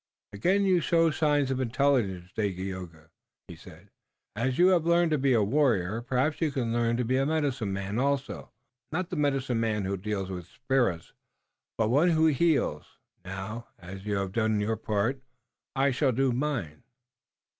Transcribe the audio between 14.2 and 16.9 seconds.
done your part, I shall do mine."